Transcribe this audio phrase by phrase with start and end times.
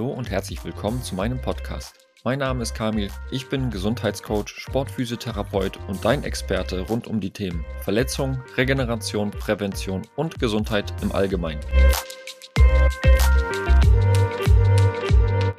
[0.00, 1.94] Hallo und herzlich willkommen zu meinem Podcast.
[2.24, 7.66] Mein Name ist Kamil, ich bin Gesundheitscoach, Sportphysiotherapeut und dein Experte rund um die Themen
[7.82, 11.60] Verletzung, Regeneration, Prävention und Gesundheit im Allgemeinen.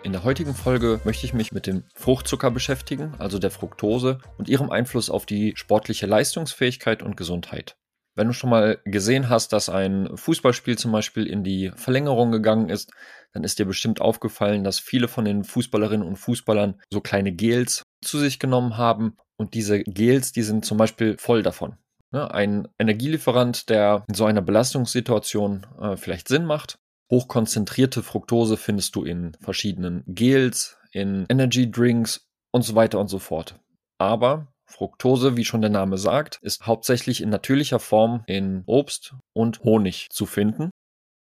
[0.01, 4.50] In der heutigen Folge möchte ich mich mit dem Fruchtzucker beschäftigen, also der Fructose, und
[4.50, 7.78] ihrem Einfluss auf die sportliche Leistungsfähigkeit und Gesundheit.
[8.14, 12.69] Wenn du schon mal gesehen hast, dass ein Fußballspiel zum Beispiel in die Verlängerung gegangen
[12.69, 12.92] ist,
[13.33, 17.83] dann ist dir bestimmt aufgefallen, dass viele von den Fußballerinnen und Fußballern so kleine Gels
[18.04, 19.17] zu sich genommen haben.
[19.37, 21.77] Und diese Gels, die sind zum Beispiel voll davon.
[22.11, 26.75] Ne, ein Energielieferant, der in so einer Belastungssituation äh, vielleicht Sinn macht.
[27.09, 33.19] Hochkonzentrierte Fructose findest du in verschiedenen Gels, in Energy Drinks und so weiter und so
[33.19, 33.59] fort.
[33.97, 39.63] Aber Fructose, wie schon der Name sagt, ist hauptsächlich in natürlicher Form in Obst und
[39.63, 40.69] Honig zu finden.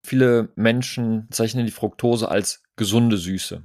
[0.06, 3.64] Viele Menschen zeichnen die Fructose als gesunde Süße.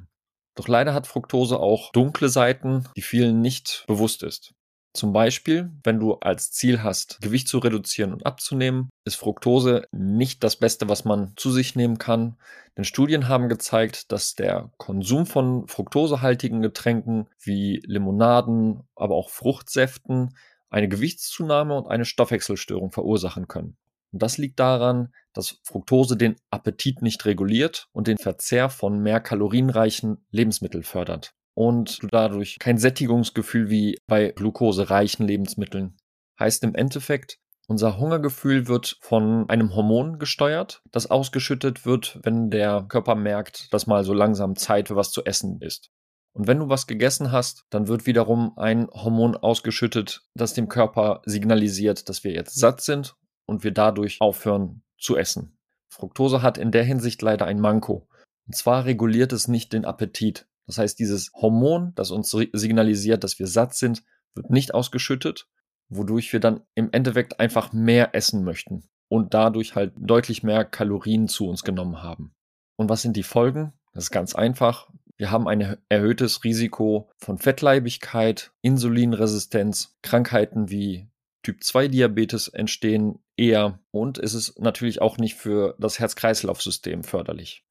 [0.55, 4.55] Doch leider hat Fructose auch dunkle Seiten, die vielen nicht bewusst ist.
[4.95, 10.43] Zum Beispiel, wenn du als Ziel hast, Gewicht zu reduzieren und abzunehmen, ist Fructose nicht
[10.43, 12.37] das Beste, was man zu sich nehmen kann.
[12.77, 20.35] Denn Studien haben gezeigt, dass der Konsum von fruktosehaltigen Getränken wie Limonaden, aber auch Fruchtsäften
[20.71, 23.77] eine Gewichtszunahme und eine Stoffwechselstörung verursachen können.
[24.13, 29.21] Und das liegt daran, dass Fructose den Appetit nicht reguliert und den Verzehr von mehr
[29.21, 35.97] kalorienreichen Lebensmitteln fördert und du dadurch kein Sättigungsgefühl wie bei glukosereichen Lebensmitteln.
[36.39, 42.87] Heißt im Endeffekt, unser Hungergefühl wird von einem Hormon gesteuert, das ausgeschüttet wird, wenn der
[42.89, 45.91] Körper merkt, dass mal so langsam Zeit für was zu essen ist.
[46.33, 51.23] Und wenn du was gegessen hast, dann wird wiederum ein Hormon ausgeschüttet, das dem Körper
[51.27, 53.17] signalisiert, dass wir jetzt satt sind
[53.49, 55.57] und wir dadurch aufhören zu essen.
[55.91, 58.07] Fructose hat in der Hinsicht leider ein Manko.
[58.47, 60.47] Und zwar reguliert es nicht den Appetit.
[60.67, 64.05] Das heißt, dieses Hormon, das uns signalisiert, dass wir satt sind,
[64.35, 65.49] wird nicht ausgeschüttet,
[65.89, 71.27] wodurch wir dann im Endeffekt einfach mehr essen möchten und dadurch halt deutlich mehr Kalorien
[71.27, 72.35] zu uns genommen haben.
[72.77, 73.73] Und was sind die Folgen?
[73.95, 74.89] Das ist ganz einfach.
[75.17, 81.09] Wir haben ein erhöhtes Risiko von Fettleibigkeit, Insulinresistenz, Krankheiten wie
[81.49, 87.65] Typ 2 Diabetes entstehen eher und es ist natürlich auch nicht für das Herz-Kreislauf-System förderlich.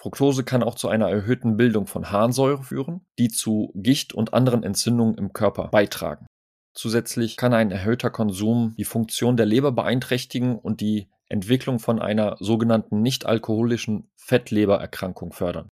[0.00, 4.64] Fructose kann auch zu einer erhöhten Bildung von Harnsäure führen, die zu Gicht und anderen
[4.64, 6.26] Entzündungen im Körper beitragen.
[6.74, 12.36] Zusätzlich kann ein erhöhter Konsum die Funktion der Leber beeinträchtigen und die Entwicklung von einer
[12.40, 15.68] sogenannten nicht-alkoholischen Fettlebererkrankung fördern.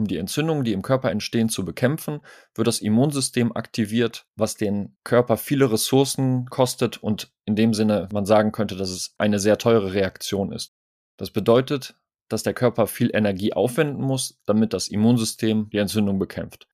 [0.00, 2.20] Um die Entzündungen, die im Körper entstehen, zu bekämpfen,
[2.54, 8.24] wird das Immunsystem aktiviert, was den Körper viele Ressourcen kostet und in dem Sinne man
[8.24, 10.72] sagen könnte, dass es eine sehr teure Reaktion ist.
[11.18, 11.96] Das bedeutet,
[12.30, 16.66] dass der Körper viel Energie aufwenden muss, damit das Immunsystem die Entzündung bekämpft.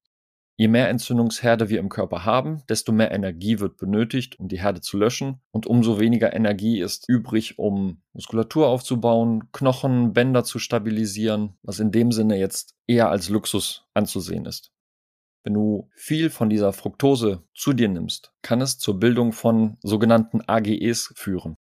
[0.58, 4.80] Je mehr Entzündungsherde wir im Körper haben, desto mehr Energie wird benötigt, um die Herde
[4.80, 11.58] zu löschen und umso weniger Energie ist übrig, um Muskulatur aufzubauen, Knochen, Bänder zu stabilisieren,
[11.62, 14.72] was in dem Sinne jetzt eher als Luxus anzusehen ist.
[15.44, 20.40] Wenn du viel von dieser Fructose zu dir nimmst, kann es zur Bildung von sogenannten
[20.40, 21.56] AGEs führen.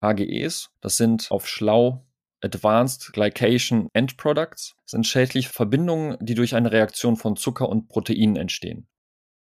[0.00, 2.04] AGEs, das sind auf schlau
[2.42, 8.36] Advanced Glycation End Products sind schädliche Verbindungen, die durch eine Reaktion von Zucker und Proteinen
[8.36, 8.86] entstehen.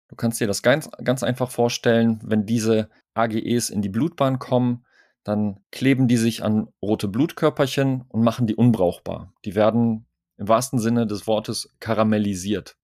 [0.09, 4.85] Du kannst dir das ganz, ganz einfach vorstellen, wenn diese AGEs in die Blutbahn kommen,
[5.23, 9.35] dann kleben die sich an rote Blutkörperchen und machen die unbrauchbar.
[9.45, 10.07] Die werden
[10.39, 12.77] im wahrsten Sinne des Wortes karamellisiert.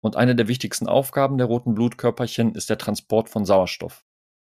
[0.00, 4.04] Und eine der wichtigsten Aufgaben der roten Blutkörperchen ist der Transport von Sauerstoff.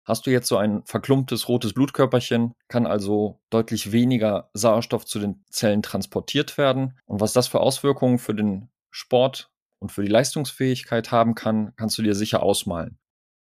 [0.06, 5.44] Hast du jetzt so ein verklumptes rotes Blutkörperchen, kann also deutlich weniger Sauerstoff zu den
[5.50, 6.96] Zellen transportiert werden.
[7.06, 9.50] Und was das für Auswirkungen für den Sport
[9.80, 12.98] und für die Leistungsfähigkeit haben kann, kannst du dir sicher ausmalen.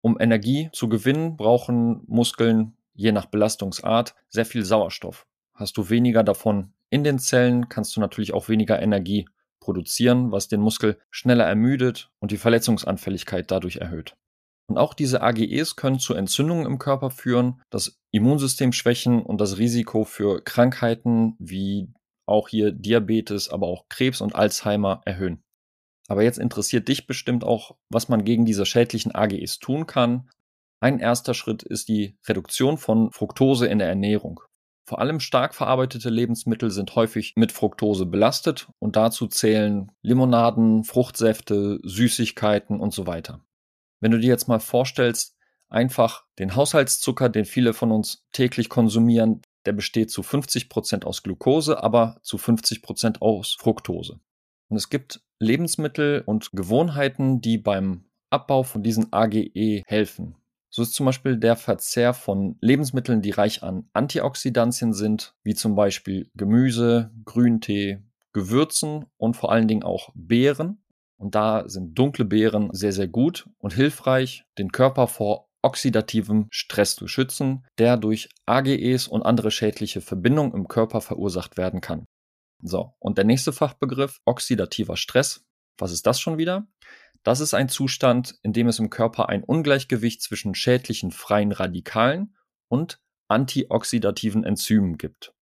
[0.00, 5.26] Um Energie zu gewinnen, brauchen Muskeln je nach Belastungsart sehr viel Sauerstoff.
[5.52, 9.28] Hast du weniger davon in den Zellen, kannst du natürlich auch weniger Energie
[9.60, 14.16] produzieren, was den Muskel schneller ermüdet und die Verletzungsanfälligkeit dadurch erhöht.
[14.68, 19.58] Und auch diese AGEs können zu Entzündungen im Körper führen, das Immunsystem schwächen und das
[19.58, 21.92] Risiko für Krankheiten wie
[22.26, 25.42] auch hier Diabetes, aber auch Krebs und Alzheimer erhöhen.
[26.08, 30.28] Aber jetzt interessiert dich bestimmt auch, was man gegen diese schädlichen AGEs tun kann.
[30.80, 34.40] Ein erster Schritt ist die Reduktion von Fructose in der Ernährung.
[34.88, 41.80] Vor allem stark verarbeitete Lebensmittel sind häufig mit Fructose belastet und dazu zählen Limonaden, Fruchtsäfte,
[41.82, 43.40] Süßigkeiten und so weiter.
[44.00, 45.36] Wenn du dir jetzt mal vorstellst,
[45.68, 51.22] einfach den Haushaltszucker, den viele von uns täglich konsumieren, der besteht zu 50 Prozent aus
[51.22, 54.20] Glucose, aber zu 50 Prozent aus Fructose.
[54.68, 60.36] Und es gibt Lebensmittel und Gewohnheiten, die beim Abbau von diesen AGE helfen.
[60.70, 65.74] So ist zum Beispiel der Verzehr von Lebensmitteln, die reich an Antioxidantien sind, wie zum
[65.74, 68.02] Beispiel Gemüse, Grüntee,
[68.32, 70.82] Gewürzen und vor allen Dingen auch Beeren.
[71.18, 76.94] Und da sind dunkle Beeren sehr, sehr gut und hilfreich, den Körper vor oxidativem Stress
[76.94, 82.06] zu schützen, der durch AGEs und andere schädliche Verbindungen im Körper verursacht werden kann.
[82.62, 85.44] So, und der nächste Fachbegriff, oxidativer Stress.
[85.78, 86.66] Was ist das schon wieder?
[87.22, 92.36] Das ist ein Zustand, in dem es im Körper ein Ungleichgewicht zwischen schädlichen freien Radikalen
[92.68, 95.34] und antioxidativen Enzymen gibt.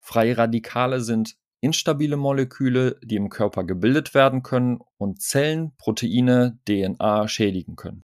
[0.00, 7.28] Freie Radikale sind instabile Moleküle, die im Körper gebildet werden können und Zellen, Proteine, DNA
[7.28, 8.02] schädigen können.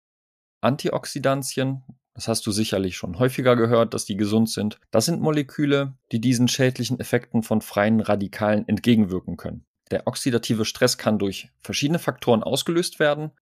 [0.60, 1.82] Antioxidantien,
[2.14, 6.20] das hast du sicherlich schon häufiger gehört, dass die gesund sind, das sind Moleküle, die
[6.20, 9.64] diesen schädlichen Effekten von freien Radikalen entgegenwirken können.
[9.90, 13.32] Der oxidative Stress kann durch verschiedene Faktoren ausgelöst werden.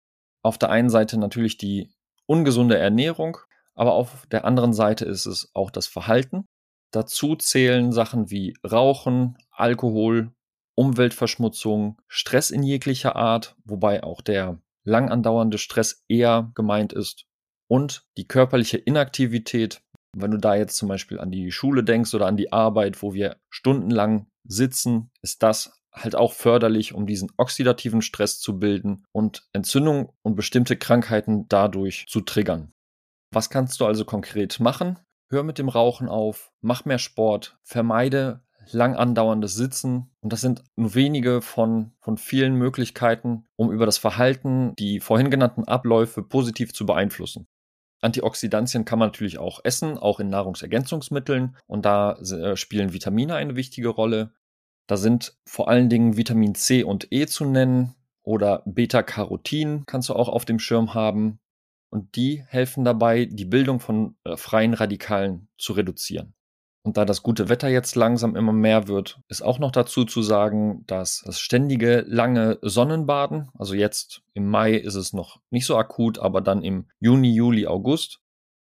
[0.42, 1.90] Auf der einen Seite natürlich die
[2.26, 3.38] ungesunde Ernährung,
[3.74, 6.46] aber auf der anderen Seite ist es auch das Verhalten.
[6.93, 10.33] Dazu zählen Sachen wie Rauchen, Alkohol,
[10.77, 17.27] Umweltverschmutzung, Stress in jeglicher Art, wobei auch der lang andauernde Stress eher gemeint ist
[17.69, 19.83] und die körperliche Inaktivität.
[20.17, 23.12] Wenn du da jetzt zum Beispiel an die Schule denkst oder an die Arbeit, wo
[23.12, 29.49] wir stundenlang sitzen, ist das halt auch förderlich, um diesen oxidativen Stress zu bilden und
[29.53, 32.73] Entzündungen und bestimmte Krankheiten dadurch zu triggern.
[33.33, 34.99] Was kannst du also konkret machen?
[35.28, 38.43] Hör mit dem Rauchen auf, mach mehr Sport, vermeide
[38.73, 40.11] lang andauerndes Sitzen.
[40.20, 45.31] Und das sind nur wenige von, von vielen Möglichkeiten, um über das Verhalten die vorhin
[45.31, 47.46] genannten Abläufe positiv zu beeinflussen.
[48.00, 51.56] Antioxidantien kann man natürlich auch essen, auch in Nahrungsergänzungsmitteln.
[51.67, 54.32] Und da äh, spielen Vitamine eine wichtige Rolle.
[54.87, 60.14] Da sind vor allen Dingen Vitamin C und E zu nennen oder Beta-Carotin kannst du
[60.14, 61.38] auch auf dem Schirm haben.
[61.91, 66.35] Und die helfen dabei, die Bildung von äh, freien Radikalen zu reduzieren.
[66.87, 70.23] Und da das gute Wetter jetzt langsam immer mehr wird, ist auch noch dazu zu
[70.23, 75.77] sagen, dass das ständige lange Sonnenbaden, also jetzt im Mai ist es noch nicht so
[75.77, 78.21] akut, aber dann im Juni, Juli, August,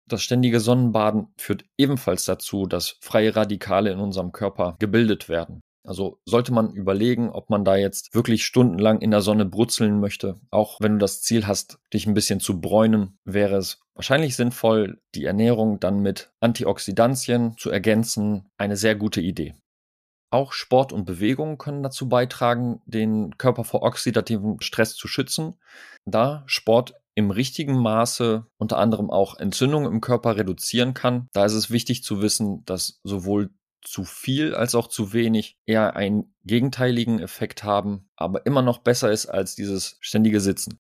[0.05, 5.61] das ständige Sonnenbaden führt ebenfalls dazu, dass freie Radikale in unserem Körper gebildet werden.
[5.83, 10.39] Also sollte man überlegen, ob man da jetzt wirklich stundenlang in der Sonne brutzeln möchte.
[10.51, 15.01] Auch wenn du das Ziel hast, dich ein bisschen zu bräunen, wäre es wahrscheinlich sinnvoll,
[15.15, 18.49] die Ernährung dann mit Antioxidantien zu ergänzen.
[18.57, 19.55] Eine sehr gute Idee.
[20.31, 25.55] Auch Sport und Bewegung können dazu beitragen, den Körper vor oxidativem Stress zu schützen,
[26.05, 31.27] da Sport im richtigen Maße unter anderem auch Entzündungen im Körper reduzieren kann.
[31.33, 33.49] Da ist es wichtig zu wissen, dass sowohl
[33.81, 39.11] zu viel als auch zu wenig eher einen gegenteiligen Effekt haben, aber immer noch besser
[39.11, 40.79] ist als dieses ständige Sitzen.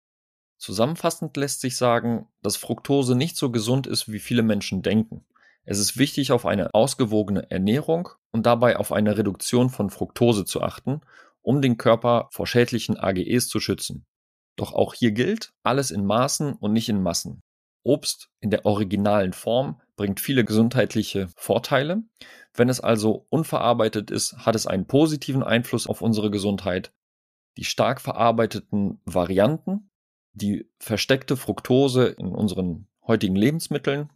[0.59, 5.27] Zusammenfassend lässt sich sagen, dass Fructose nicht so gesund ist, wie viele Menschen denken.
[5.65, 10.63] Es ist wichtig, auf eine ausgewogene Ernährung und dabei auf eine Reduktion von Fructose zu
[10.63, 11.01] achten,
[11.43, 14.07] um den Körper vor schädlichen AGEs zu schützen.
[14.57, 17.43] Doch auch hier gilt, alles in Maßen und nicht in Massen.
[17.83, 22.03] Obst in der originalen Form bringt viele gesundheitliche Vorteile.
[22.55, 26.93] Wenn es also unverarbeitet ist, hat es einen positiven Einfluss auf unsere Gesundheit.
[27.57, 29.91] Die stark verarbeiteten Varianten,
[30.33, 34.11] die versteckte Fructose in unseren heutigen Lebensmitteln,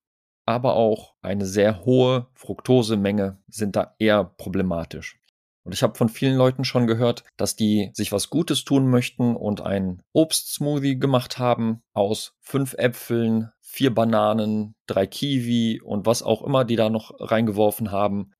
[0.46, 5.20] aber auch eine sehr hohe Fructosemenge sind da eher problematisch.
[5.62, 9.36] Und ich habe von vielen Leuten schon gehört, dass die sich was Gutes tun möchten
[9.36, 16.42] und einen Obstsmoothie gemacht haben aus fünf Äpfeln, vier Bananen, drei Kiwi und was auch
[16.42, 18.32] immer die da noch reingeworfen haben.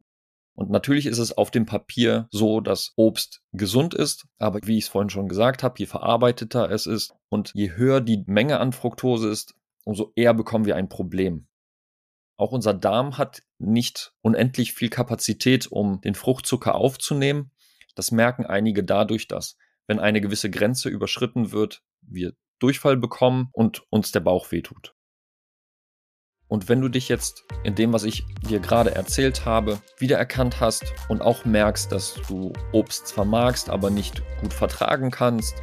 [0.55, 4.85] Und natürlich ist es auf dem Papier so, dass Obst gesund ist, aber wie ich
[4.85, 8.73] es vorhin schon gesagt habe, je verarbeiteter es ist und je höher die Menge an
[8.73, 11.47] Fructose ist, umso eher bekommen wir ein Problem.
[12.37, 17.53] Auch unser Darm hat nicht unendlich viel Kapazität, um den Fruchtzucker aufzunehmen.
[17.95, 19.57] Das merken einige dadurch, dass,
[19.87, 24.95] wenn eine gewisse Grenze überschritten wird, wir Durchfall bekommen und uns der Bauch wehtut.
[26.51, 30.93] Und wenn du dich jetzt in dem, was ich dir gerade erzählt habe, wiedererkannt hast
[31.09, 35.55] und auch merkst, dass du Obst zwar magst, aber nicht gut vertragen kannst,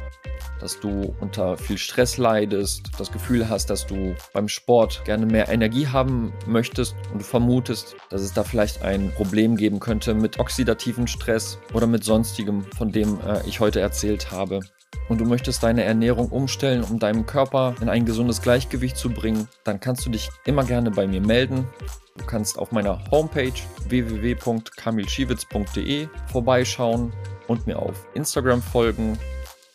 [0.60, 5.50] dass du unter viel Stress leidest, das Gefühl hast, dass du beim Sport gerne mehr
[5.50, 10.40] Energie haben möchtest und du vermutest, dass es da vielleicht ein Problem geben könnte mit
[10.40, 14.60] oxidativen Stress oder mit sonstigem, von dem äh, ich heute erzählt habe,
[15.08, 19.48] und du möchtest deine Ernährung umstellen, um deinem Körper in ein gesundes Gleichgewicht zu bringen,
[19.64, 21.66] dann kannst du dich immer gerne bei mir melden.
[22.16, 23.50] Du kannst auf meiner Homepage
[23.88, 27.12] www.kamilschiewitz.de vorbeischauen
[27.48, 29.18] und mir auf Instagram folgen.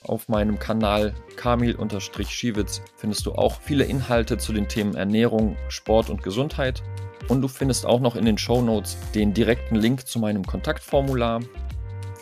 [0.04, 6.24] Auf meinem Kanal Kamil-Schiewitz findest du auch viele Inhalte zu den Themen Ernährung, Sport und
[6.24, 6.82] Gesundheit.
[7.28, 11.42] Und du findest auch noch in den Show Notes den direkten Link zu meinem Kontaktformular.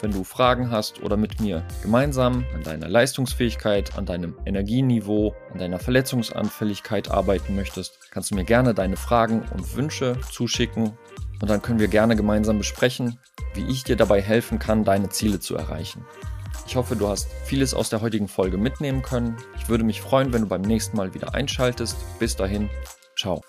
[0.01, 5.59] Wenn du Fragen hast oder mit mir gemeinsam an deiner Leistungsfähigkeit, an deinem Energieniveau, an
[5.59, 10.97] deiner Verletzungsanfälligkeit arbeiten möchtest, kannst du mir gerne deine Fragen und Wünsche zuschicken
[11.39, 13.19] und dann können wir gerne gemeinsam besprechen,
[13.53, 16.03] wie ich dir dabei helfen kann, deine Ziele zu erreichen.
[16.65, 19.37] Ich hoffe, du hast vieles aus der heutigen Folge mitnehmen können.
[19.57, 21.97] Ich würde mich freuen, wenn du beim nächsten Mal wieder einschaltest.
[22.19, 22.69] Bis dahin,
[23.15, 23.41] ciao.